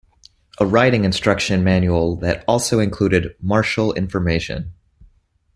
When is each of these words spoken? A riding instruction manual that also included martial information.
A 0.59 0.65
riding 0.65 1.03
instruction 1.03 1.63
manual 1.63 2.15
that 2.21 2.43
also 2.47 2.79
included 2.79 3.35
martial 3.39 3.93
information. 3.93 4.73